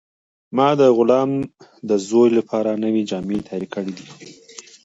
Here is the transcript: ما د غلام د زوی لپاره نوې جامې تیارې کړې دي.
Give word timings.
ما 0.55 0.69
د 0.79 0.81
غلام 0.97 1.31
د 1.89 1.91
زوی 2.07 2.29
لپاره 2.37 2.71
نوې 2.83 3.03
جامې 3.09 3.37
تیارې 3.47 3.67
کړې 3.73 3.91
دي. 3.97 4.07